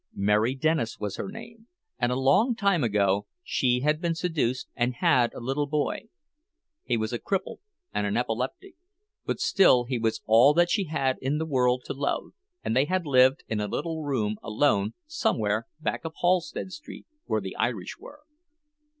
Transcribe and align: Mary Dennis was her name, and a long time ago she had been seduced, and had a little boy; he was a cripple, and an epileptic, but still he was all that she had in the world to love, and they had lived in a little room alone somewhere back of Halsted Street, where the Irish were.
Mary 0.15 0.55
Dennis 0.55 0.99
was 0.99 1.17
her 1.17 1.27
name, 1.27 1.67
and 1.99 2.11
a 2.11 2.15
long 2.19 2.55
time 2.55 2.83
ago 2.83 3.27
she 3.43 3.81
had 3.81 4.01
been 4.01 4.15
seduced, 4.15 4.67
and 4.75 4.95
had 4.95 5.31
a 5.31 5.39
little 5.39 5.67
boy; 5.67 6.07
he 6.83 6.97
was 6.97 7.13
a 7.13 7.19
cripple, 7.19 7.57
and 7.93 8.07
an 8.07 8.17
epileptic, 8.17 8.73
but 9.27 9.39
still 9.39 9.83
he 9.83 9.99
was 9.99 10.23
all 10.25 10.55
that 10.55 10.71
she 10.71 10.85
had 10.85 11.19
in 11.21 11.37
the 11.37 11.45
world 11.45 11.83
to 11.85 11.93
love, 11.93 12.31
and 12.63 12.75
they 12.75 12.85
had 12.85 13.05
lived 13.05 13.43
in 13.47 13.59
a 13.59 13.67
little 13.67 14.01
room 14.01 14.37
alone 14.41 14.95
somewhere 15.05 15.67
back 15.79 16.03
of 16.03 16.13
Halsted 16.15 16.71
Street, 16.71 17.05
where 17.25 17.39
the 17.41 17.55
Irish 17.57 17.99
were. 17.99 18.21